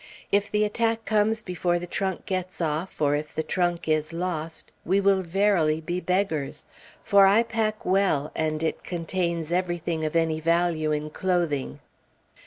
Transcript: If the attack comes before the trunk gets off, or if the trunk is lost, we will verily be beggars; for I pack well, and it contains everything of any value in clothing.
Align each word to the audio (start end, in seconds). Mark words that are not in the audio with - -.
If 0.31 0.49
the 0.49 0.63
attack 0.63 1.05
comes 1.05 1.43
before 1.43 1.77
the 1.77 1.85
trunk 1.85 2.25
gets 2.25 2.59
off, 2.59 2.99
or 3.01 3.13
if 3.13 3.35
the 3.35 3.43
trunk 3.43 3.87
is 3.87 4.11
lost, 4.13 4.71
we 4.83 4.99
will 4.99 5.21
verily 5.21 5.79
be 5.79 5.99
beggars; 5.99 6.65
for 7.03 7.27
I 7.27 7.43
pack 7.43 7.85
well, 7.85 8.31
and 8.33 8.63
it 8.63 8.83
contains 8.83 9.51
everything 9.51 10.03
of 10.03 10.15
any 10.15 10.39
value 10.39 10.91
in 10.91 11.11
clothing. 11.11 11.81